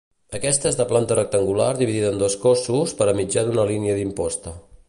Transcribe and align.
Aquest 0.35 0.63
és 0.69 0.77
de 0.79 0.87
planta 0.91 1.17
rectangular 1.19 1.67
dividida 1.81 2.09
en 2.15 2.19
dos 2.25 2.39
cossos 2.49 2.97
per 3.03 3.11
mitjà 3.23 3.49
d'una 3.51 3.71
línia 3.75 4.01
d'imposta. 4.01 4.61